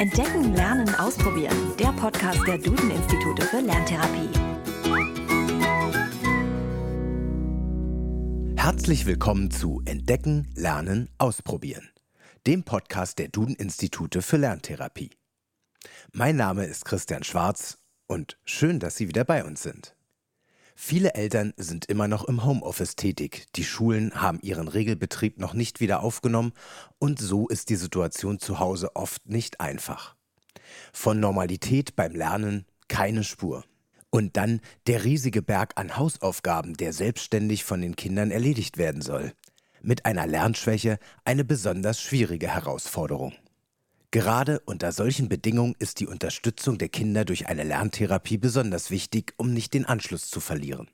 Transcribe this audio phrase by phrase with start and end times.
[0.00, 1.76] Entdecken, Lernen, Ausprobieren.
[1.78, 4.30] Der Podcast der Duden-Institute für Lerntherapie.
[8.56, 11.90] Herzlich willkommen zu Entdecken, Lernen, Ausprobieren.
[12.46, 15.10] Dem Podcast der Duden-Institute für Lerntherapie.
[16.12, 17.76] Mein Name ist Christian Schwarz
[18.06, 19.94] und schön, dass Sie wieder bei uns sind.
[20.82, 23.46] Viele Eltern sind immer noch im Homeoffice tätig.
[23.54, 26.54] Die Schulen haben ihren Regelbetrieb noch nicht wieder aufgenommen
[26.98, 30.16] und so ist die Situation zu Hause oft nicht einfach.
[30.94, 33.62] Von Normalität beim Lernen keine Spur.
[34.08, 39.34] Und dann der riesige Berg an Hausaufgaben, der selbstständig von den Kindern erledigt werden soll.
[39.82, 43.34] Mit einer Lernschwäche eine besonders schwierige Herausforderung.
[44.12, 49.52] Gerade unter solchen Bedingungen ist die Unterstützung der Kinder durch eine Lerntherapie besonders wichtig, um
[49.52, 50.90] nicht den Anschluss zu verlieren.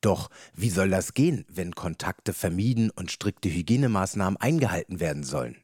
[0.00, 5.56] Doch wie soll das gehen, wenn Kontakte vermieden und strikte Hygienemaßnahmen eingehalten werden sollen?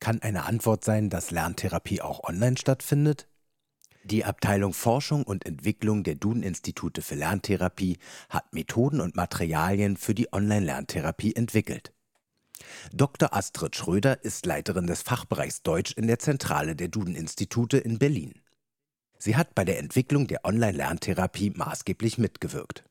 [0.00, 3.28] Kann eine Antwort sein, dass Lerntherapie auch online stattfindet?
[4.04, 7.98] Die Abteilung Forschung und Entwicklung der Duden-Institute für Lerntherapie
[8.30, 11.92] hat Methoden und Materialien für die Online-Lerntherapie entwickelt.
[12.92, 13.34] Dr.
[13.34, 18.34] Astrid Schröder ist Leiterin des Fachbereichs Deutsch in der Zentrale der Duden-Institute in Berlin.
[19.18, 22.84] Sie hat bei der Entwicklung der Online-Lerntherapie maßgeblich mitgewirkt.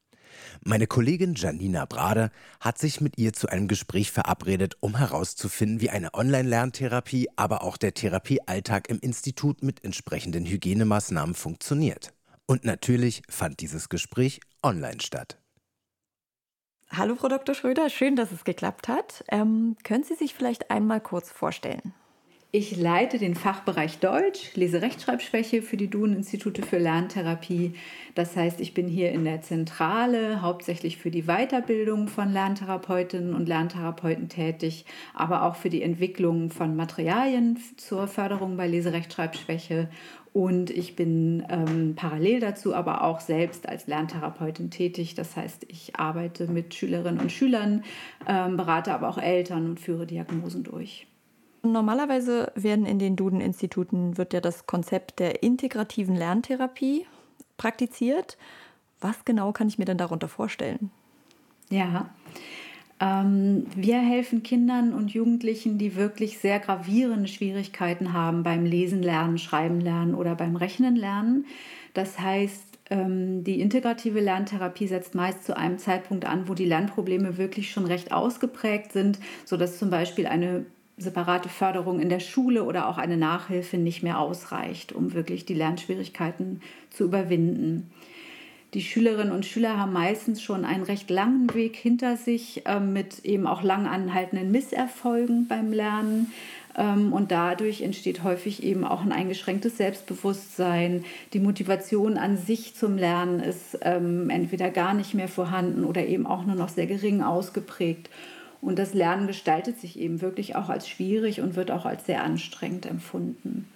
[0.64, 5.90] Meine Kollegin Janina Brade hat sich mit ihr zu einem Gespräch verabredet, um herauszufinden, wie
[5.90, 12.14] eine Online-Lerntherapie, aber auch der Therapiealltag im Institut mit entsprechenden Hygienemaßnahmen funktioniert.
[12.46, 15.41] Und natürlich fand dieses Gespräch online statt.
[16.94, 17.56] Hallo, Frau Dr.
[17.56, 19.24] Schröder, schön, dass es geklappt hat.
[19.30, 21.94] Ähm, können Sie sich vielleicht einmal kurz vorstellen?
[22.54, 27.76] Ich leite den Fachbereich Deutsch, Leserechtschreibschwäche für die Duden-Institute für Lerntherapie.
[28.14, 33.48] Das heißt, ich bin hier in der Zentrale hauptsächlich für die Weiterbildung von Lerntherapeutinnen und
[33.48, 34.84] Lerntherapeuten tätig,
[35.14, 39.90] aber auch für die Entwicklung von Materialien zur Förderung bei Leserechtschreibschwäche
[40.34, 45.14] und ich bin ähm, parallel dazu aber auch selbst als Lerntherapeutin tätig.
[45.16, 47.84] Das heißt, ich arbeite mit Schülerinnen und Schülern,
[48.28, 51.08] ähm, berate aber auch Eltern und führe Diagnosen durch.
[51.64, 57.06] Normalerweise werden in den Duden-Instituten wird ja das Konzept der integrativen Lerntherapie
[57.58, 58.38] praktiziert.
[59.00, 60.92] Was genau kann ich mir denn darunter vorstellen?
[61.70, 62.10] Ja,
[63.04, 69.82] wir helfen Kindern und Jugendlichen, die wirklich sehr gravierende Schwierigkeiten haben beim Lesen lernen, Schreiben
[69.82, 71.46] lernen oder beim Rechnen lernen.
[71.96, 77.40] Das heißt, ähm, die integrative Lerntherapie setzt meist zu einem Zeitpunkt an, wo die Lernprobleme
[77.40, 80.68] wirklich schon recht ausgeprägt sind, sodass zum Beispiel eine
[80.98, 85.56] separate Förderung in der Schule oder auch eine Nachhilfe nicht mehr ausreicht, um wirklich die
[85.56, 86.62] Lernschwierigkeiten
[86.92, 87.90] zu überwinden.
[88.74, 93.26] Die Schülerinnen und Schüler haben meistens schon einen recht langen Weg hinter sich äh, mit
[93.26, 96.32] eben auch lang anhaltenden Misserfolgen beim Lernen.
[96.78, 101.04] Ähm, und dadurch entsteht häufig eben auch ein eingeschränktes Selbstbewusstsein.
[101.34, 106.26] Die Motivation an sich zum Lernen ist ähm, entweder gar nicht mehr vorhanden oder eben
[106.26, 108.10] auch nur noch sehr gering ausgeprägt.
[108.62, 112.24] Und das Lernen gestaltet sich eben wirklich auch als schwierig und wird auch als sehr
[112.24, 113.68] anstrengend empfunden.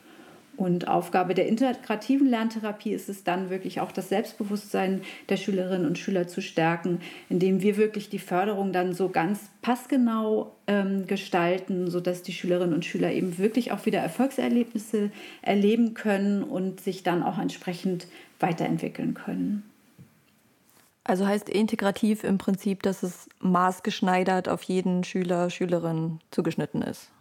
[0.58, 5.98] Und Aufgabe der integrativen Lerntherapie ist es dann wirklich auch das Selbstbewusstsein der Schülerinnen und
[5.98, 12.22] Schüler zu stärken, indem wir wirklich die Förderung dann so ganz passgenau ähm, gestalten, sodass
[12.22, 15.12] die Schülerinnen und Schüler eben wirklich auch wieder Erfolgserlebnisse
[15.42, 18.08] erleben können und sich dann auch entsprechend
[18.40, 19.64] weiterentwickeln können.
[21.04, 27.12] Also heißt integrativ im Prinzip, dass es maßgeschneidert auf jeden Schüler, Schülerin zugeschnitten ist.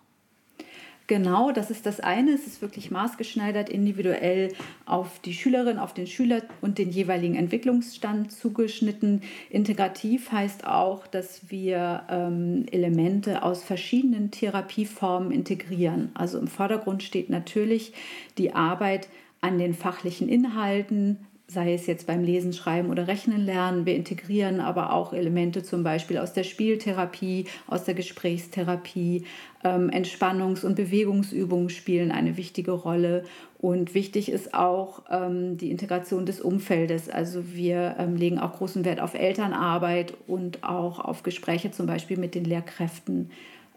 [1.07, 2.33] Genau, das ist das eine.
[2.33, 4.55] Es ist wirklich maßgeschneidert, individuell
[4.87, 9.21] auf die Schülerin, auf den Schüler und den jeweiligen Entwicklungsstand zugeschnitten.
[9.51, 16.11] Integrativ heißt auch, dass wir ähm, Elemente aus verschiedenen Therapieformen integrieren.
[16.15, 17.93] Also im Vordergrund steht natürlich
[18.39, 19.09] die Arbeit
[19.43, 23.85] an den fachlichen Inhalten, sei es jetzt beim Lesen, Schreiben oder Rechnen lernen.
[23.85, 29.25] Wir integrieren aber auch Elemente zum Beispiel aus der Spieltherapie, aus der Gesprächstherapie.
[29.63, 33.25] Ähm, Entspannungs- und Bewegungsübungen spielen eine wichtige Rolle.
[33.59, 37.11] Und wichtig ist auch ähm, die Integration des Umfeldes.
[37.11, 42.17] Also wir ähm, legen auch großen Wert auf Elternarbeit und auch auf Gespräche zum Beispiel
[42.17, 43.31] mit den Lehrkräften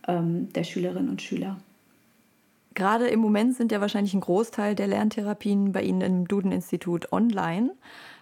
[0.10, 1.58] der Schülerinnen und Schüler.
[2.78, 7.74] Gerade im Moment sind ja wahrscheinlich ein Großteil der Lerntherapien bei Ihnen im Duden-Institut online.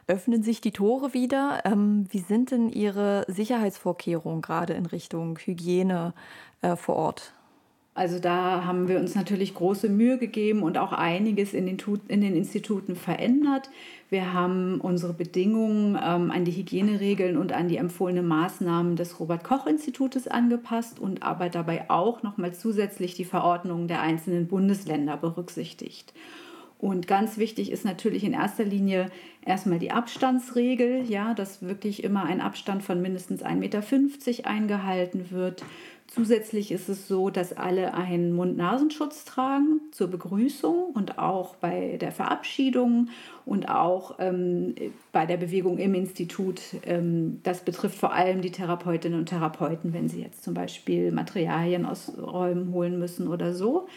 [0.08, 1.64] Öffnen sich die Tore wieder?
[1.66, 6.14] Ähm, wie sind denn Ihre Sicherheitsvorkehrungen gerade in Richtung Hygiene
[6.62, 7.35] äh, vor Ort?
[7.96, 11.78] Also da haben wir uns natürlich große Mühe gegeben und auch einiges in den,
[12.10, 13.70] in den Instituten verändert.
[14.10, 19.46] Wir haben unsere Bedingungen ähm, an die Hygieneregeln und an die empfohlenen Maßnahmen des Robert
[19.46, 26.14] Koch Institutes angepasst und aber dabei auch nochmal zusätzlich die Verordnungen der einzelnen Bundesländer berücksichtigt.
[26.78, 29.10] Und ganz wichtig ist natürlich in erster Linie
[29.46, 35.64] erstmal die Abstandsregel, ja, dass wirklich immer ein Abstand von mindestens 1,50 Meter eingehalten wird.
[36.08, 42.12] Zusätzlich ist es so, dass alle einen Mund-Nasenschutz tragen zur Begrüßung und auch bei der
[42.12, 43.10] Verabschiedung
[43.46, 44.76] und auch ähm,
[45.12, 46.62] bei der Bewegung im Institut.
[46.86, 51.86] Ähm, das betrifft vor allem die Therapeutinnen und Therapeuten, wenn sie jetzt zum Beispiel Materialien
[51.86, 53.88] aus Räumen holen müssen oder so.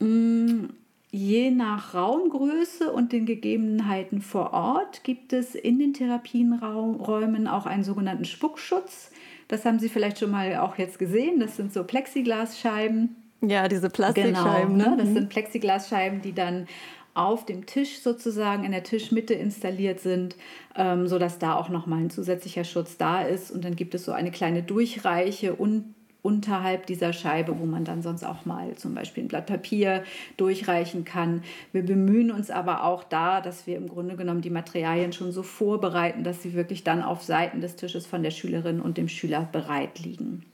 [0.00, 0.64] Mm,
[1.14, 7.84] je nach Raumgröße und den Gegebenheiten vor Ort gibt es in den Therapienräumen auch einen
[7.84, 9.10] sogenannten Spuckschutz
[9.48, 11.40] das haben Sie vielleicht schon mal auch jetzt gesehen.
[11.40, 13.16] Das sind so Plexiglasscheiben.
[13.42, 14.78] Ja, diese Plastikscheiben.
[14.78, 14.96] Genau, ne?
[14.96, 15.14] Das mhm.
[15.14, 16.66] sind Plexiglasscheiben, die dann
[17.12, 20.34] auf dem Tisch sozusagen in der Tischmitte installiert sind,
[20.74, 23.50] ähm, sodass da auch nochmal ein zusätzlicher Schutz da ist.
[23.52, 25.94] Und dann gibt es so eine kleine Durchreiche und
[26.24, 30.04] unterhalb dieser Scheibe, wo man dann sonst auch mal zum Beispiel ein Blatt Papier
[30.38, 31.42] durchreichen kann.
[31.72, 35.42] Wir bemühen uns aber auch da, dass wir im Grunde genommen die Materialien schon so
[35.42, 39.46] vorbereiten, dass sie wirklich dann auf Seiten des Tisches von der Schülerin und dem Schüler
[39.52, 40.46] bereit liegen.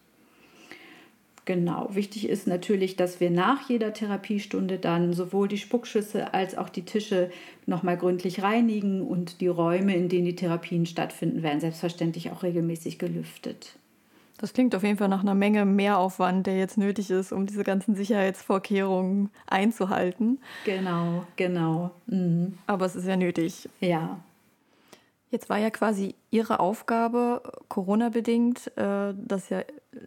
[1.44, 6.68] Genau, wichtig ist natürlich, dass wir nach jeder Therapiestunde dann sowohl die Spuckschüsse als auch
[6.68, 7.30] die Tische
[7.66, 12.98] nochmal gründlich reinigen und die Räume, in denen die Therapien stattfinden, werden selbstverständlich auch regelmäßig
[12.98, 13.76] gelüftet.
[14.40, 17.62] Das klingt auf jeden Fall nach einer Menge Mehraufwand, der jetzt nötig ist, um diese
[17.62, 20.40] ganzen Sicherheitsvorkehrungen einzuhalten.
[20.64, 21.90] Genau, genau.
[22.06, 22.56] Mhm.
[22.66, 23.68] Aber es ist ja nötig.
[23.80, 24.18] Ja.
[25.30, 29.60] Jetzt war ja quasi Ihre Aufgabe, Corona-bedingt, äh, dass ja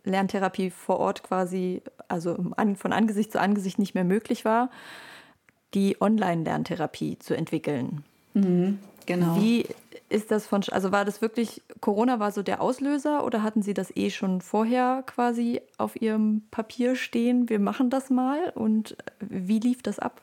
[0.04, 2.36] Lerntherapie vor Ort quasi, also
[2.76, 4.72] von Angesicht zu Angesicht nicht mehr möglich war,
[5.76, 8.04] die Online-Lerntherapie zu entwickeln.
[8.34, 9.36] Mhm, genau.
[9.40, 9.66] Wie
[10.10, 13.74] ist das von, also war das wirklich, Corona war so der Auslöser oder hatten Sie
[13.74, 17.50] das eh schon vorher quasi auf Ihrem Papier stehen?
[17.50, 20.22] Wir machen das mal und wie lief das ab?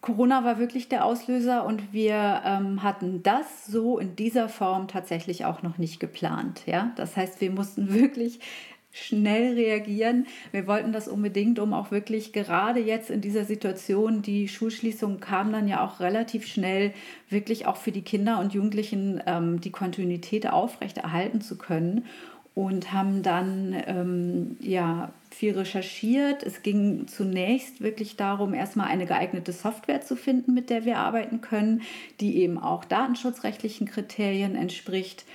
[0.00, 5.44] Corona war wirklich der Auslöser und wir ähm, hatten das so in dieser Form tatsächlich
[5.44, 6.62] auch noch nicht geplant.
[6.66, 6.92] Ja?
[6.94, 8.38] Das heißt, wir mussten wirklich
[8.96, 10.26] schnell reagieren.
[10.52, 15.52] Wir wollten das unbedingt, um auch wirklich gerade jetzt in dieser Situation, die Schulschließung kam
[15.52, 16.92] dann ja auch relativ schnell,
[17.28, 22.06] wirklich auch für die Kinder und Jugendlichen ähm, die Kontinuität aufrechterhalten zu können
[22.54, 26.42] und haben dann ähm, ja viel recherchiert.
[26.42, 31.42] Es ging zunächst wirklich darum, erstmal eine geeignete Software zu finden, mit der wir arbeiten
[31.42, 31.82] können,
[32.20, 35.26] die eben auch datenschutzrechtlichen Kriterien entspricht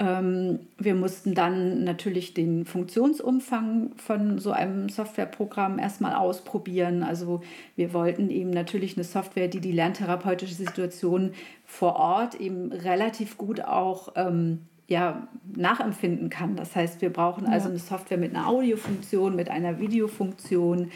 [0.00, 7.02] wir mussten dann natürlich den Funktionsumfang von so einem Softwareprogramm erstmal ausprobieren.
[7.02, 7.40] Also
[7.74, 11.32] wir wollten eben natürlich eine Software, die die lerntherapeutische Situation
[11.64, 16.54] vor Ort eben relativ gut auch ähm, ja, nachempfinden kann.
[16.54, 20.90] Das heißt, wir brauchen also eine Software mit einer Audiofunktion, mit einer Videofunktion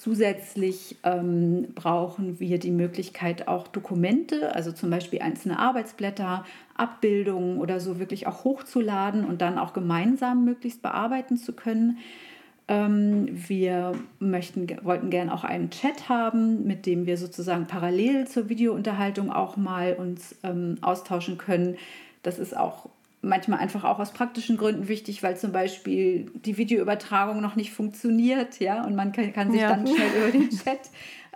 [0.00, 7.80] Zusätzlich ähm, brauchen wir die Möglichkeit, auch Dokumente, also zum Beispiel einzelne Arbeitsblätter, Abbildungen oder
[7.80, 11.98] so wirklich auch hochzuladen und dann auch gemeinsam möglichst bearbeiten zu können.
[12.66, 18.48] Ähm, wir möchten, wollten gerne auch einen Chat haben, mit dem wir sozusagen parallel zur
[18.48, 21.76] Videounterhaltung auch mal uns ähm, austauschen können.
[22.22, 22.88] Das ist auch
[23.22, 28.60] manchmal einfach auch aus praktischen Gründen wichtig, weil zum Beispiel die Videoübertragung noch nicht funktioniert,
[28.60, 29.68] ja, und man kann, kann sich ja.
[29.68, 30.90] dann schnell über den Chat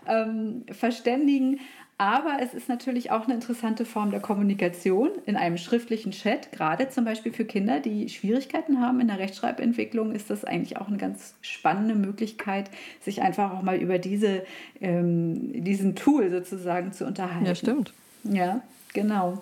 [0.07, 1.61] ähm, verständigen.
[1.97, 6.51] Aber es ist natürlich auch eine interessante Form der Kommunikation in einem schriftlichen Chat.
[6.51, 10.89] Gerade zum Beispiel für Kinder, die Schwierigkeiten haben in der Rechtschreibentwicklung, ist das eigentlich auch
[10.89, 12.69] eine ganz spannende Möglichkeit,
[13.01, 14.43] sich einfach auch mal über diese,
[14.81, 17.47] ähm, diesen Tool sozusagen zu unterhalten.
[17.47, 17.95] Ja, stimmt.
[18.25, 19.41] Ja, genau.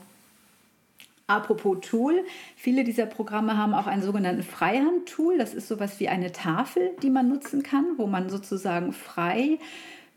[1.26, 2.24] Apropos Tool,
[2.56, 5.38] viele dieser Programme haben auch einen sogenannten Freihand-Tool.
[5.38, 9.58] Das ist sowas wie eine Tafel, die man nutzen kann, wo man sozusagen frei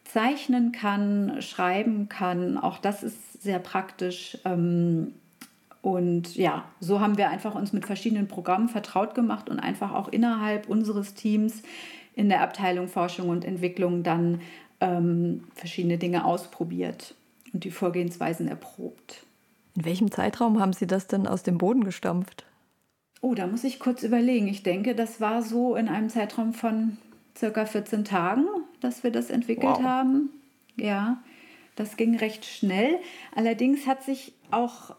[0.04, 2.58] zeichnen kann, schreiben kann.
[2.58, 4.38] Auch das ist sehr praktisch.
[4.46, 5.14] Ähm,
[5.82, 10.08] und ja, so haben wir einfach uns mit verschiedenen Programmen vertraut gemacht und einfach auch
[10.08, 11.62] innerhalb unseres Teams
[12.16, 14.42] in der Abteilung Forschung und Entwicklung dann
[14.80, 17.14] ähm, verschiedene Dinge ausprobiert
[17.54, 19.25] und die Vorgehensweisen erprobt.
[19.76, 22.46] In welchem Zeitraum haben Sie das denn aus dem Boden gestampft?
[23.22, 24.48] Oh, da muss ich kurz überlegen.
[24.48, 26.98] Ich denke, das war so in einem Zeitraum von
[27.38, 28.46] circa 14 Tagen,
[28.82, 29.84] dass wir das entwickelt wow.
[29.84, 30.30] haben.
[30.78, 31.24] Ja,
[31.76, 33.00] das ging recht schnell.
[33.36, 34.96] Allerdings hat sich auch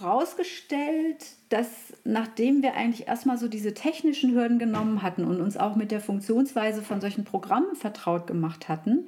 [0.00, 1.68] rausgestellt, dass
[2.04, 6.00] nachdem wir eigentlich erstmal so diese technischen Hürden genommen hatten und uns auch mit der
[6.00, 9.06] Funktionsweise von solchen Programmen vertraut gemacht hatten,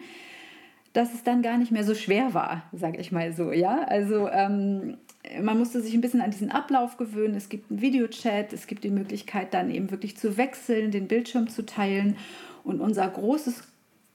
[0.92, 3.52] dass es dann gar nicht mehr so schwer war, sage ich mal so.
[3.52, 4.96] Ja, also ähm,
[5.42, 7.34] man musste sich ein bisschen an diesen Ablauf gewöhnen.
[7.34, 11.48] Es gibt einen Videochat, es gibt die Möglichkeit, dann eben wirklich zu wechseln, den Bildschirm
[11.48, 12.16] zu teilen.
[12.64, 13.64] Und unser großes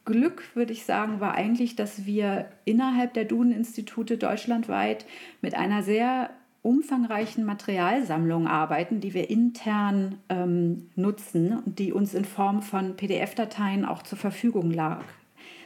[0.06, 5.06] Glück, würde ich sagen, war eigentlich, dass wir innerhalb der Duden-Institute deutschlandweit
[5.42, 6.30] mit einer sehr
[6.62, 13.86] umfangreichen Materialsammlung arbeiten, die wir intern ähm, nutzen und die uns in Form von PDF-Dateien
[13.86, 15.04] auch zur Verfügung lag,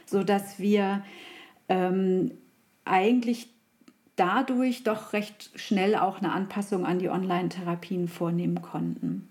[0.08, 1.04] sodass wir
[1.68, 2.32] ähm,
[2.84, 3.48] eigentlich
[4.16, 9.28] dadurch doch recht schnell auch eine Anpassung an die Online-Therapien vornehmen konnten.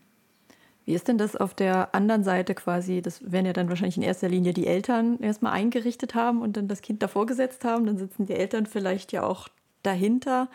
[0.86, 3.02] Wie ist denn das auf der anderen Seite quasi?
[3.02, 6.70] Das werden ja dann wahrscheinlich in erster Linie die Eltern erstmal eingerichtet haben und dann
[6.70, 7.86] das Kind davor gesetzt haben.
[7.86, 9.50] Dann sitzen die Eltern vielleicht ja auch
[9.84, 10.48] dahinter.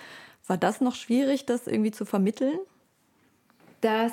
[0.47, 2.59] War das noch schwierig, das irgendwie zu vermitteln?
[3.83, 4.12] Das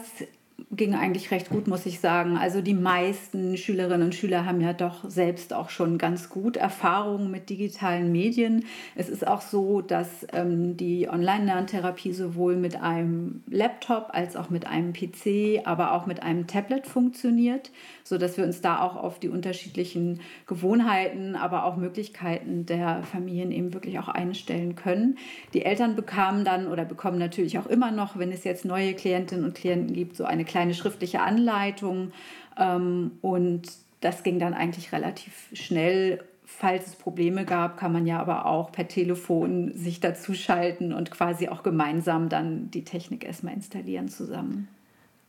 [0.72, 2.38] ging eigentlich recht gut, muss ich sagen.
[2.38, 7.32] Also die meisten Schülerinnen und Schüler haben ja doch selbst auch schon ganz gut Erfahrungen
[7.32, 8.66] mit digitalen Medien.
[8.96, 14.68] Es ist auch so, dass ähm, die Online-Lerntherapie sowohl mit einem Laptop als auch mit
[14.68, 17.72] einem PC, aber auch mit einem Tablet funktioniert,
[18.04, 23.74] sodass wir uns da auch auf die unterschiedlichen Gewohnheiten, aber auch Möglichkeiten der Familien eben
[23.74, 25.18] wirklich auch einstellen können.
[25.54, 29.46] Die Eltern bekamen dann oder bekommen natürlich auch immer noch, wenn es jetzt neue Klientinnen
[29.46, 32.12] und Klienten gibt, so eine kleine schriftliche Anleitung.
[32.58, 33.70] Ähm, und
[34.02, 36.24] das ging dann eigentlich relativ schnell.
[36.46, 41.48] Falls es Probleme gab, kann man ja aber auch per Telefon sich dazuschalten und quasi
[41.48, 44.68] auch gemeinsam dann die Technik erstmal installieren zusammen.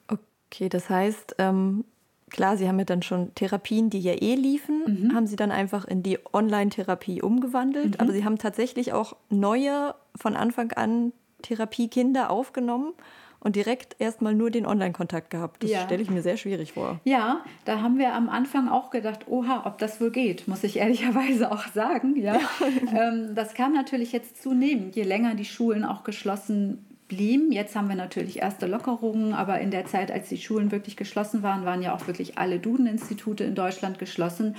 [0.09, 1.85] Okay, das heißt, ähm,
[2.31, 5.15] klar, Sie haben ja dann schon Therapien, die ja eh liefen, mhm.
[5.15, 7.99] haben Sie dann einfach in die Online-Therapie umgewandelt.
[7.99, 8.01] Mhm.
[8.01, 11.13] Aber Sie haben tatsächlich auch neue, von Anfang an
[11.43, 12.95] Therapiekinder aufgenommen
[13.41, 15.63] und direkt erstmal nur den Online-Kontakt gehabt.
[15.63, 15.81] Das ja.
[15.81, 17.01] stelle ich mir sehr schwierig vor.
[17.05, 20.77] Ja, da haben wir am Anfang auch gedacht, oha, ob das wohl geht, muss ich
[20.77, 22.17] ehrlicherweise auch sagen.
[22.17, 22.39] Ja.
[22.95, 27.51] ähm, das kam natürlich jetzt zunehmend, je länger die Schulen auch geschlossen blieben.
[27.51, 31.43] Jetzt haben wir natürlich erste Lockerungen, aber in der Zeit, als die Schulen wirklich geschlossen
[31.43, 34.57] waren, waren ja auch wirklich alle Duden-Institute in Deutschland geschlossen.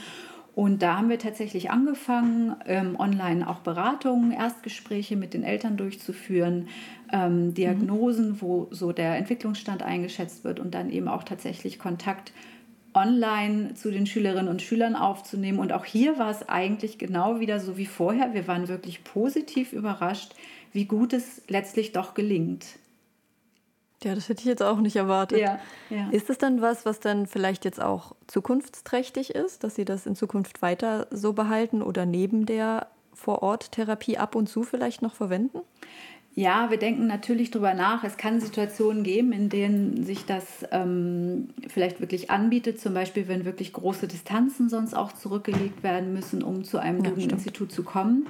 [0.53, 6.67] Und da haben wir tatsächlich angefangen, ähm, online auch Beratungen, Erstgespräche mit den Eltern durchzuführen,
[7.12, 8.41] ähm, Diagnosen, mhm.
[8.41, 12.34] wo so der Entwicklungsstand eingeschätzt wird und dann eben auch tatsächlich Kontakt
[12.93, 15.60] online zu den Schülerinnen und Schülern aufzunehmen.
[15.60, 18.34] Und auch hier war es eigentlich genau wieder so wie vorher.
[18.34, 20.36] Wir waren wirklich positiv überrascht,
[20.74, 22.65] wie gut es letztlich doch gelingt.
[24.03, 25.39] Ja, das hätte ich jetzt auch nicht erwartet.
[25.39, 26.10] Ja, ja.
[26.10, 30.15] Ist es dann was, was dann vielleicht jetzt auch zukunftsträchtig ist, dass Sie das in
[30.15, 35.60] Zukunft weiter so behalten oder neben der Vor-Ort-Therapie ab und zu vielleicht noch verwenden?
[36.34, 38.03] Ja, wir denken natürlich darüber nach.
[38.03, 43.43] Es kann Situationen geben, in denen sich das ähm, vielleicht wirklich anbietet, zum Beispiel wenn
[43.43, 48.27] wirklich große Distanzen sonst auch zurückgelegt werden müssen, um zu einem ja, Institut zu kommen.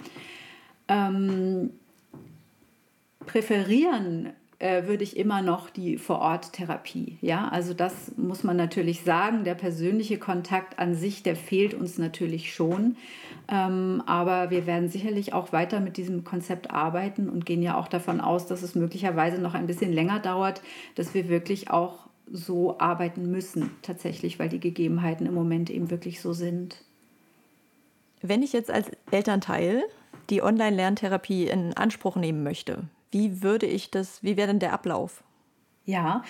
[0.87, 1.69] Ähm,
[3.27, 7.17] präferieren äh, würde ich immer noch die Vororttherapie.
[7.21, 9.43] Ja, also das muss man natürlich sagen.
[9.43, 12.95] Der persönliche Kontakt an sich, der fehlt uns natürlich schon.
[13.47, 17.87] Ähm, aber wir werden sicherlich auch weiter mit diesem Konzept arbeiten und gehen ja auch
[17.87, 20.61] davon aus, dass es möglicherweise noch ein bisschen länger dauert,
[20.93, 26.21] dass wir wirklich auch so arbeiten müssen, tatsächlich, weil die Gegebenheiten im Moment eben wirklich
[26.21, 26.83] so sind.
[28.21, 29.81] Wenn ich jetzt als Elternteil
[30.29, 35.23] die Online-Lerntherapie in Anspruch nehmen möchte, wie würde ich das, wie wäre denn der Ablauf?
[35.85, 36.23] Ja,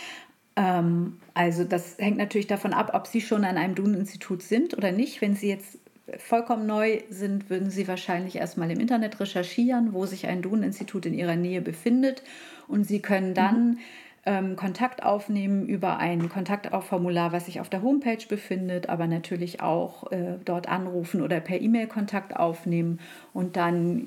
[0.55, 4.91] ähm, also das hängt natürlich davon ab, ob Sie schon an einem Duden-Institut sind oder
[4.91, 5.21] nicht.
[5.21, 5.79] Wenn Sie jetzt
[6.17, 11.13] vollkommen neu sind, würden Sie wahrscheinlich erstmal im Internet recherchieren, wo sich ein Duden-Institut in
[11.13, 12.23] Ihrer Nähe befindet.
[12.67, 13.77] Und Sie können dann mhm.
[14.25, 20.11] ähm, Kontakt aufnehmen über ein Kontaktaufformular, was sich auf der Homepage befindet, aber natürlich auch
[20.11, 22.99] äh, dort anrufen oder per E-Mail Kontakt aufnehmen.
[23.33, 24.05] Und dann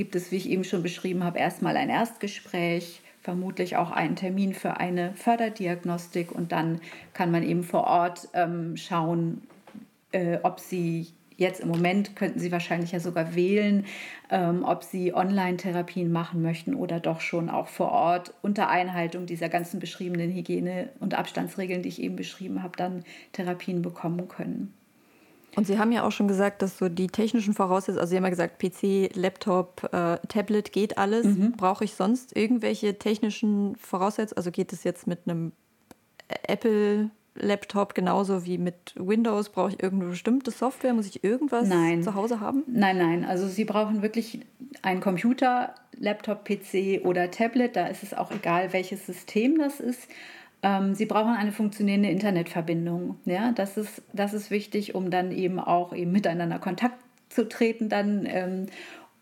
[0.00, 4.54] gibt es, wie ich eben schon beschrieben habe, erstmal ein Erstgespräch, vermutlich auch einen Termin
[4.54, 6.80] für eine Förderdiagnostik und dann
[7.12, 9.42] kann man eben vor Ort ähm, schauen,
[10.12, 13.84] äh, ob sie jetzt im Moment könnten Sie wahrscheinlich ja sogar wählen,
[14.30, 19.50] ähm, ob Sie Online-Therapien machen möchten oder doch schon auch vor Ort unter Einhaltung dieser
[19.50, 24.72] ganzen beschriebenen Hygiene- und Abstandsregeln, die ich eben beschrieben habe, dann Therapien bekommen können.
[25.56, 28.24] Und Sie haben ja auch schon gesagt, dass so die technischen Voraussetzungen, also Sie haben
[28.24, 31.26] ja gesagt, PC, Laptop, äh, Tablet geht alles.
[31.26, 31.52] Mhm.
[31.52, 34.36] Brauche ich sonst irgendwelche technischen Voraussetzungen?
[34.36, 35.52] Also geht es jetzt mit einem
[36.46, 39.50] Apple Laptop genauso wie mit Windows?
[39.50, 40.94] Brauche ich irgendeine bestimmte Software?
[40.94, 42.02] Muss ich irgendwas nein.
[42.02, 42.62] zu Hause haben?
[42.66, 43.24] Nein, nein.
[43.24, 44.40] Also Sie brauchen wirklich
[44.82, 47.76] einen Computer, Laptop, PC oder Tablet.
[47.76, 50.08] Da ist es auch egal, welches System das ist.
[50.62, 53.16] Ähm, Sie brauchen eine funktionierende Internetverbindung.
[53.24, 56.96] Ja, das ist, das ist wichtig, um dann eben auch eben miteinander Kontakt
[57.28, 58.26] zu treten dann.
[58.26, 58.66] Ähm,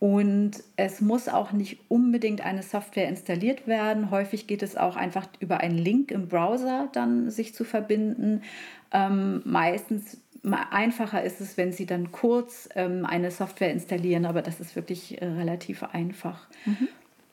[0.00, 4.10] und es muss auch nicht unbedingt eine Software installiert werden.
[4.12, 8.42] Häufig geht es auch einfach über einen Link im Browser dann sich zu verbinden.
[8.92, 10.18] Ähm, meistens
[10.70, 15.20] einfacher ist es, wenn Sie dann kurz ähm, eine Software installieren, aber das ist wirklich
[15.20, 16.46] äh, relativ einfach.
[16.64, 16.88] Mhm.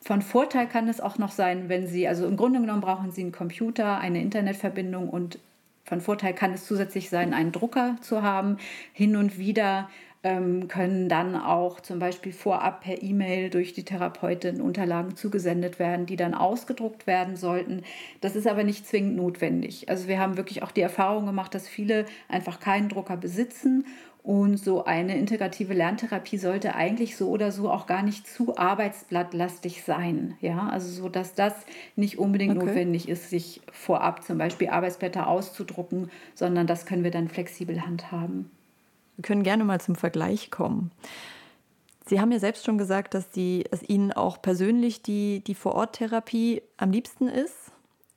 [0.06, 3.22] Von Vorteil kann es auch noch sein, wenn Sie, also im Grunde genommen brauchen Sie
[3.22, 5.40] einen Computer, eine Internetverbindung und
[5.82, 8.58] von Vorteil kann es zusätzlich sein, einen Drucker zu haben.
[8.92, 9.88] Hin und wieder
[10.22, 16.06] ähm, können dann auch zum Beispiel vorab per E-Mail durch die Therapeutin Unterlagen zugesendet werden,
[16.06, 17.82] die dann ausgedruckt werden sollten.
[18.20, 19.88] Das ist aber nicht zwingend notwendig.
[19.88, 23.84] Also wir haben wirklich auch die Erfahrung gemacht, dass viele einfach keinen Drucker besitzen
[24.26, 29.84] und so eine integrative Lerntherapie sollte eigentlich so oder so auch gar nicht zu arbeitsblattlastig
[29.84, 30.34] sein.
[30.40, 31.54] Ja, also so, dass das
[31.94, 32.66] nicht unbedingt okay.
[32.66, 38.50] notwendig ist, sich vorab zum Beispiel Arbeitsblätter auszudrucken, sondern das können wir dann flexibel handhaben.
[39.14, 40.90] Wir können gerne mal zum Vergleich kommen.
[42.04, 46.62] Sie haben ja selbst schon gesagt, dass die, es Ihnen auch persönlich die, die Vor-Ort-Therapie
[46.78, 47.54] am liebsten ist.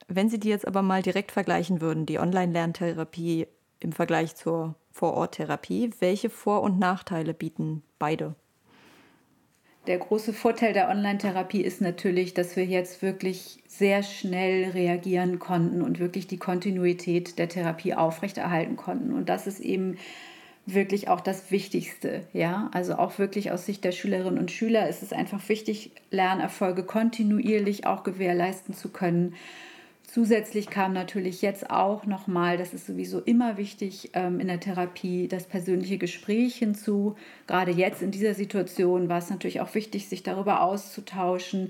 [0.07, 3.45] Wenn Sie die jetzt aber mal direkt vergleichen würden, die Online-Lerntherapie
[3.79, 8.35] im Vergleich zur Vor-Ort-Therapie, welche Vor- und Nachteile bieten beide?
[9.87, 15.81] Der große Vorteil der Online-Therapie ist natürlich, dass wir jetzt wirklich sehr schnell reagieren konnten
[15.81, 19.13] und wirklich die Kontinuität der Therapie aufrechterhalten konnten.
[19.13, 19.97] Und das ist eben
[20.65, 22.27] wirklich auch das Wichtigste.
[22.33, 26.83] Ja, also auch wirklich aus Sicht der Schülerinnen und Schüler ist es einfach wichtig, Lernerfolge
[26.83, 29.33] kontinuierlich auch gewährleisten zu können.
[30.11, 35.27] Zusätzlich kam natürlich jetzt auch nochmal, das ist sowieso immer wichtig ähm, in der Therapie,
[35.27, 37.15] das persönliche Gespräch hinzu.
[37.45, 41.69] Gerade jetzt in dieser Situation war es natürlich auch wichtig, sich darüber auszutauschen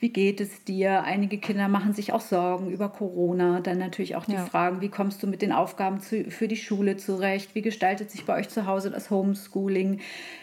[0.00, 1.02] wie geht es dir?
[1.02, 3.60] Einige Kinder machen sich auch Sorgen über Corona.
[3.60, 4.46] Dann natürlich auch die ja.
[4.46, 7.54] Fragen, wie kommst du mit den Aufgaben für die Schule zurecht?
[7.54, 10.00] Wie gestaltet sich bei euch zu Hause das Homeschooling?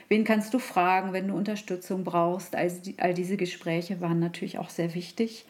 [0.09, 2.55] Wen kannst du fragen, wenn du Unterstützung brauchst?
[2.55, 5.45] Also all diese Gespräche waren natürlich auch sehr wichtig.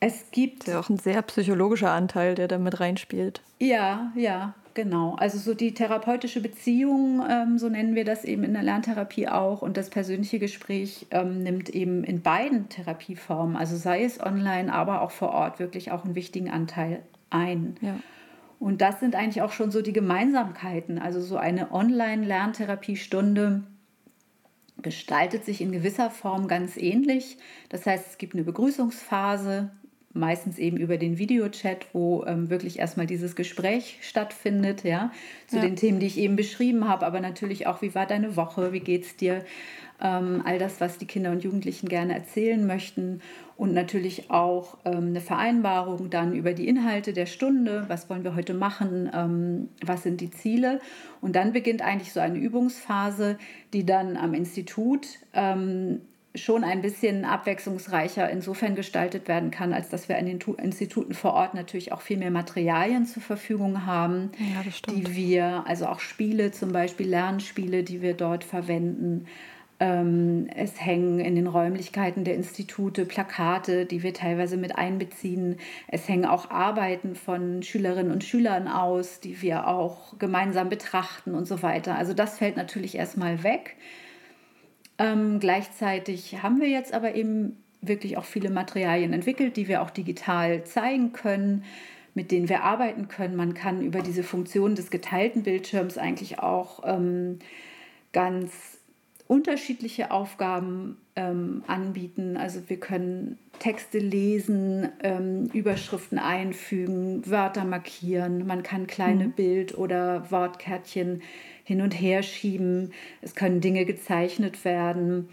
[0.00, 0.66] Es gibt.
[0.66, 3.42] Ja, auch ein sehr psychologischer Anteil, der da mit reinspielt.
[3.58, 4.54] Ja, ja.
[4.72, 9.28] Genau, also so die therapeutische Beziehung, ähm, so nennen wir das eben in der Lerntherapie
[9.28, 9.62] auch.
[9.62, 15.02] Und das persönliche Gespräch ähm, nimmt eben in beiden Therapieformen, also sei es online, aber
[15.02, 17.76] auch vor Ort, wirklich auch einen wichtigen Anteil ein.
[17.80, 17.96] Ja.
[18.60, 20.98] Und das sind eigentlich auch schon so die Gemeinsamkeiten.
[20.98, 23.64] Also so eine Online-Lerntherapiestunde
[24.82, 27.38] gestaltet sich in gewisser Form ganz ähnlich.
[27.70, 29.70] Das heißt, es gibt eine Begrüßungsphase,
[30.12, 35.12] meistens eben über den Videochat, wo ähm, wirklich erstmal dieses Gespräch stattfindet, ja,
[35.46, 35.62] zu ja.
[35.62, 38.80] den Themen, die ich eben beschrieben habe, aber natürlich auch, wie war deine Woche, wie
[38.80, 39.44] geht's dir,
[40.00, 43.20] ähm, all das, was die Kinder und Jugendlichen gerne erzählen möchten
[43.56, 48.34] und natürlich auch ähm, eine Vereinbarung dann über die Inhalte der Stunde, was wollen wir
[48.34, 50.80] heute machen, ähm, was sind die Ziele
[51.20, 53.38] und dann beginnt eigentlich so eine Übungsphase,
[53.72, 56.00] die dann am Institut ähm,
[56.34, 61.34] schon ein bisschen abwechslungsreicher insofern gestaltet werden kann, als dass wir an den Instituten vor
[61.34, 66.52] Ort natürlich auch viel mehr Materialien zur Verfügung haben, ja, die wir, also auch Spiele
[66.52, 69.26] zum Beispiel, Lernspiele, die wir dort verwenden.
[69.80, 75.56] Ähm, es hängen in den Räumlichkeiten der Institute Plakate, die wir teilweise mit einbeziehen.
[75.88, 81.48] Es hängen auch Arbeiten von Schülerinnen und Schülern aus, die wir auch gemeinsam betrachten und
[81.48, 81.96] so weiter.
[81.96, 83.76] Also das fällt natürlich erstmal weg.
[85.00, 89.88] Ähm, gleichzeitig haben wir jetzt aber eben wirklich auch viele Materialien entwickelt, die wir auch
[89.88, 91.64] digital zeigen können,
[92.14, 93.34] mit denen wir arbeiten können.
[93.34, 97.38] Man kann über diese Funktion des geteilten Bildschirms eigentlich auch ähm,
[98.12, 98.52] ganz
[99.26, 102.36] unterschiedliche Aufgaben ähm, anbieten.
[102.36, 108.46] Also wir können Texte lesen, ähm, Überschriften einfügen, Wörter markieren.
[108.46, 109.32] Man kann kleine mhm.
[109.32, 111.22] Bild- oder Wortkärtchen
[111.64, 112.92] hin und her schieben.
[113.22, 115.28] Es können Dinge gezeichnet werden.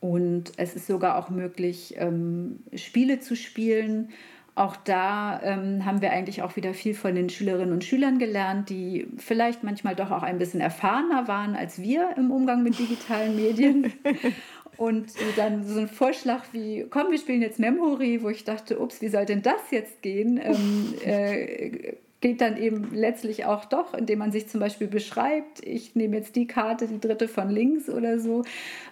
[0.00, 4.10] Und es ist sogar auch möglich, ähm, Spiele zu spielen.
[4.54, 8.70] Auch da ähm, haben wir eigentlich auch wieder viel von den Schülerinnen und Schülern gelernt,
[8.70, 13.36] die vielleicht manchmal doch auch ein bisschen erfahrener waren als wir im Umgang mit digitalen
[13.36, 13.92] Medien.
[14.76, 19.00] Und dann so ein Vorschlag wie, komm, wir spielen jetzt Memory, wo ich dachte, ups,
[19.00, 20.38] wie soll denn das jetzt gehen?
[20.42, 25.94] Ähm, äh, geht dann eben letztlich auch doch, indem man sich zum Beispiel beschreibt, ich
[25.94, 28.42] nehme jetzt die Karte, die dritte von links oder so.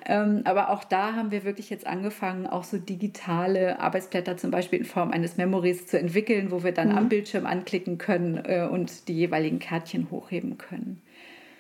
[0.05, 4.81] Ähm, aber auch da haben wir wirklich jetzt angefangen, auch so digitale Arbeitsblätter zum Beispiel
[4.81, 6.99] in Form eines Memories zu entwickeln, wo wir dann mhm.
[6.99, 11.01] am Bildschirm anklicken können äh, und die jeweiligen Kärtchen hochheben können.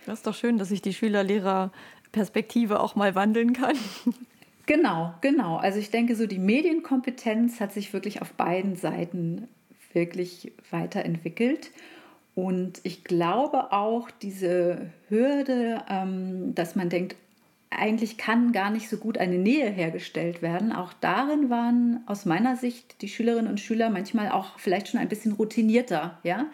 [0.04, 3.76] Das ist doch schön, dass sich die Schüler-Lehrer-Perspektive auch mal wandeln kann.
[4.66, 5.56] Genau, genau.
[5.56, 9.46] Also ich denke, so die Medienkompetenz hat sich wirklich auf beiden Seiten
[9.94, 11.70] wirklich weiterentwickelt.
[12.34, 17.16] Und ich glaube auch, diese Hürde, ähm, dass man denkt,
[17.70, 20.72] eigentlich kann gar nicht so gut eine Nähe hergestellt werden.
[20.72, 25.08] Auch darin waren aus meiner Sicht die Schülerinnen und Schüler manchmal auch vielleicht schon ein
[25.08, 26.46] bisschen routinierter, ja.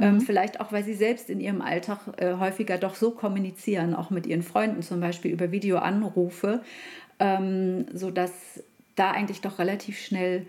[0.00, 0.20] Ähm, mhm.
[0.22, 4.26] vielleicht auch, weil sie selbst in ihrem Alltag äh, häufiger doch so kommunizieren, auch mit
[4.26, 6.62] ihren Freunden zum Beispiel über Videoanrufe,
[7.20, 8.32] ähm, sodass
[8.96, 10.46] da eigentlich doch relativ schnell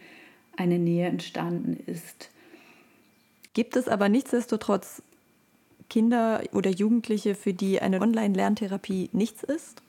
[0.58, 2.30] eine Nähe entstanden ist.
[3.54, 5.02] Gibt es aber nichtsdestotrotz
[5.90, 9.82] Kinder oder Jugendliche, für die eine Online-Lerntherapie nichts ist?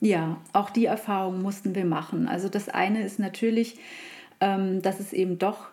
[0.00, 2.28] Ja, auch die Erfahrung mussten wir machen.
[2.28, 3.78] Also das eine ist natürlich,
[4.40, 5.68] ähm, dass es eben doch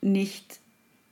[0.00, 0.60] nicht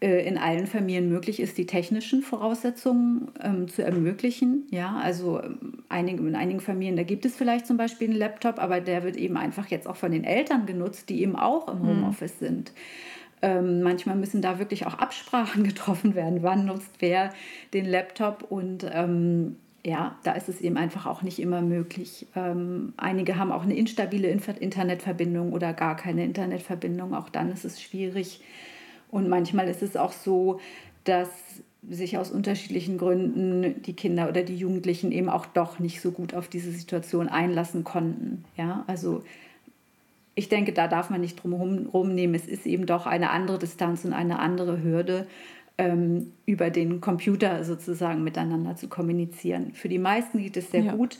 [0.01, 4.67] in allen Familien möglich ist, die technischen Voraussetzungen ähm, zu ermöglichen.
[4.71, 8.59] Ja, also ähm, einige, in einigen Familien, da gibt es vielleicht zum Beispiel einen Laptop,
[8.59, 11.81] aber der wird eben einfach jetzt auch von den Eltern genutzt, die eben auch im
[11.81, 11.89] hm.
[11.89, 12.47] Homeoffice mhm.
[12.47, 12.73] sind.
[13.41, 17.33] Ähm, manchmal müssen da wirklich auch Absprachen getroffen werden, wann nutzt wer
[17.73, 19.57] den Laptop und ähm,
[19.87, 22.27] ja, da ist es eben einfach auch nicht immer möglich.
[22.35, 27.15] Ähm, einige haben auch eine instabile Internetverbindung oder gar keine Internetverbindung.
[27.15, 28.41] Auch dann ist es schwierig.
[29.11, 30.61] Und manchmal ist es auch so,
[31.05, 31.29] dass
[31.89, 36.35] sich aus unterschiedlichen Gründen die Kinder oder die Jugendlichen eben auch doch nicht so gut
[36.35, 38.45] auf diese Situation einlassen konnten.
[38.57, 39.23] Ja, also
[40.35, 41.55] ich denke, da darf man nicht drum
[41.93, 42.35] rumnehmen.
[42.35, 45.27] Es ist eben doch eine andere Distanz und eine andere Hürde,
[45.79, 49.73] ähm, über den Computer sozusagen miteinander zu kommunizieren.
[49.73, 50.95] Für die meisten geht es sehr ja.
[50.95, 51.19] gut.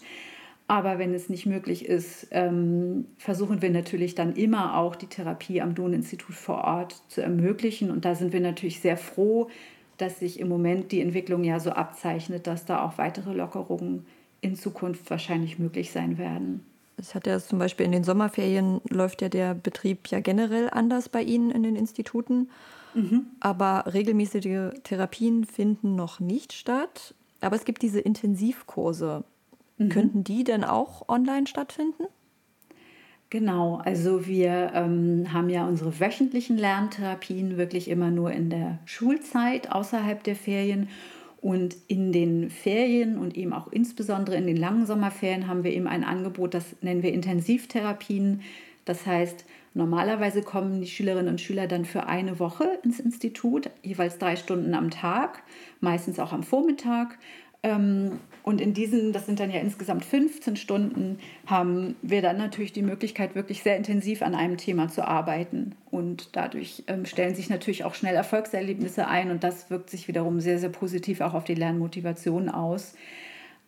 [0.69, 5.61] Aber wenn es nicht möglich ist, ähm, versuchen wir natürlich dann immer auch die Therapie
[5.61, 7.91] am Don-Institut vor Ort zu ermöglichen.
[7.91, 9.49] Und da sind wir natürlich sehr froh,
[9.97, 14.07] dass sich im Moment die Entwicklung ja so abzeichnet, dass da auch weitere Lockerungen
[14.41, 16.65] in Zukunft wahrscheinlich möglich sein werden.
[16.99, 21.09] Es hat ja zum Beispiel in den Sommerferien läuft ja der Betrieb ja generell anders
[21.09, 22.49] bei Ihnen in den Instituten.
[22.95, 23.27] Mhm.
[23.41, 27.15] Aber regelmäßige Therapien finden noch nicht statt.
[27.41, 29.25] Aber es gibt diese Intensivkurse.
[29.79, 29.89] Mhm.
[29.89, 32.05] Könnten die denn auch online stattfinden?
[33.29, 39.73] Genau, also wir ähm, haben ja unsere wöchentlichen Lerntherapien wirklich immer nur in der Schulzeit
[39.73, 40.89] außerhalb der Ferien
[41.41, 45.89] und in den Ferien und eben auch insbesondere in den langen Sommerferien haben wir eben
[45.89, 48.43] ein Angebot, das nennen wir Intensivtherapien.
[48.85, 54.19] Das heißt, normalerweise kommen die Schülerinnen und Schüler dann für eine Woche ins Institut, jeweils
[54.19, 55.43] drei Stunden am Tag,
[55.81, 57.19] meistens auch am Vormittag.
[57.63, 62.73] Ähm, und in diesen, das sind dann ja insgesamt 15 Stunden, haben wir dann natürlich
[62.73, 65.75] die Möglichkeit, wirklich sehr intensiv an einem Thema zu arbeiten.
[65.91, 70.41] Und dadurch ähm, stellen sich natürlich auch schnell Erfolgserlebnisse ein und das wirkt sich wiederum
[70.41, 72.95] sehr, sehr positiv auch auf die Lernmotivation aus.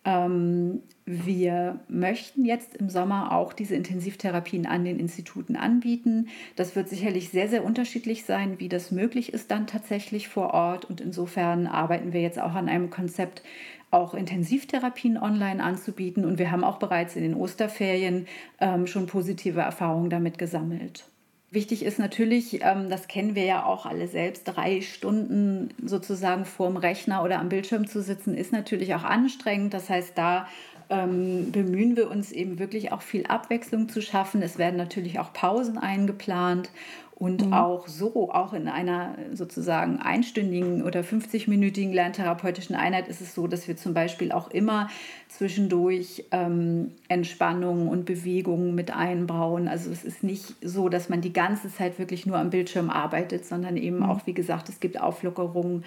[0.04, 6.28] Ähm, wir möchten jetzt im Sommer auch diese Intensivtherapien an den Instituten anbieten.
[6.56, 10.84] Das wird sicherlich sehr, sehr unterschiedlich sein, wie das möglich ist dann tatsächlich vor Ort.
[10.84, 13.42] Und insofern arbeiten wir jetzt auch an einem Konzept,
[13.90, 16.24] auch Intensivtherapien online anzubieten.
[16.24, 18.26] Und wir haben auch bereits in den Osterferien
[18.60, 21.04] ähm, schon positive Erfahrungen damit gesammelt.
[21.50, 26.76] Wichtig ist natürlich, ähm, das kennen wir ja auch alle selbst, drei Stunden sozusagen vorm
[26.76, 29.72] Rechner oder am Bildschirm zu sitzen, ist natürlich auch anstrengend.
[29.72, 30.46] Das heißt, da
[30.90, 34.42] ähm, bemühen wir uns eben wirklich auch viel Abwechslung zu schaffen.
[34.42, 36.70] Es werden natürlich auch Pausen eingeplant
[37.18, 37.52] und mhm.
[37.52, 43.66] auch so, auch in einer sozusagen einstündigen oder 50-minütigen lerntherapeutischen Einheit ist es so, dass
[43.66, 44.88] wir zum Beispiel auch immer
[45.26, 49.66] zwischendurch ähm, Entspannung und Bewegung mit einbauen.
[49.66, 53.44] Also es ist nicht so, dass man die ganze Zeit wirklich nur am Bildschirm arbeitet,
[53.44, 54.04] sondern eben mhm.
[54.04, 55.84] auch, wie gesagt, es gibt Auflockerungen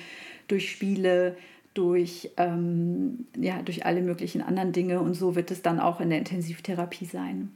[0.50, 1.38] durch Spiele,
[1.74, 6.10] durch, ähm, ja, durch alle möglichen anderen Dinge und so wird es dann auch in
[6.10, 7.52] der Intensivtherapie sein.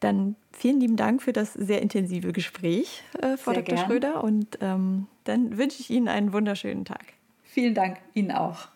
[0.00, 3.76] Dann vielen lieben Dank für das sehr intensive Gespräch, äh, Frau sehr Dr.
[3.76, 3.86] Gern.
[3.86, 4.24] Schröder.
[4.24, 7.04] Und ähm, dann wünsche ich Ihnen einen wunderschönen Tag.
[7.42, 8.68] Vielen Dank, Ihnen auch.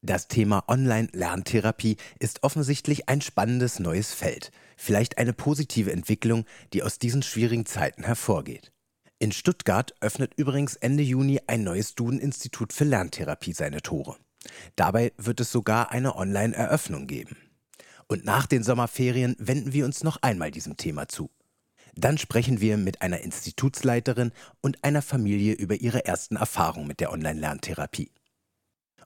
[0.00, 4.52] Das Thema Online-Lerntherapie ist offensichtlich ein spannendes neues Feld.
[4.76, 8.72] Vielleicht eine positive Entwicklung, die aus diesen schwierigen Zeiten hervorgeht.
[9.20, 14.16] In Stuttgart öffnet übrigens Ende Juni ein neues Duden-Institut für Lerntherapie seine Tore.
[14.76, 17.36] Dabei wird es sogar eine Online-Eröffnung geben.
[18.06, 21.30] Und nach den Sommerferien wenden wir uns noch einmal diesem Thema zu.
[21.96, 27.10] Dann sprechen wir mit einer Institutsleiterin und einer Familie über ihre ersten Erfahrungen mit der
[27.10, 28.12] Online-Lerntherapie.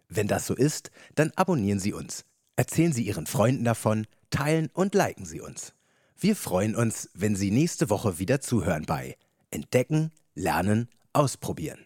[0.09, 2.25] Wenn das so ist, dann abonnieren Sie uns,
[2.57, 5.75] erzählen Sie Ihren Freunden davon, teilen und liken Sie uns.
[6.19, 9.17] Wir freuen uns, wenn Sie nächste Woche wieder zuhören bei
[9.51, 11.85] Entdecken, Lernen, Ausprobieren.